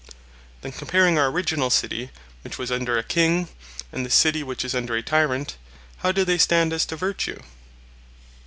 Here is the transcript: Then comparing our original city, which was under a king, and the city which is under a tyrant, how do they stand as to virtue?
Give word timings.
Then 0.61 0.71
comparing 0.71 1.19
our 1.19 1.27
original 1.29 1.69
city, 1.69 2.09
which 2.43 2.57
was 2.57 2.71
under 2.71 2.97
a 2.97 3.03
king, 3.03 3.49
and 3.91 4.03
the 4.03 4.09
city 4.09 4.41
which 4.41 4.65
is 4.65 4.73
under 4.73 4.95
a 4.95 5.03
tyrant, 5.03 5.57
how 5.97 6.11
do 6.11 6.25
they 6.25 6.39
stand 6.39 6.73
as 6.73 6.87
to 6.87 6.95
virtue? 6.95 7.39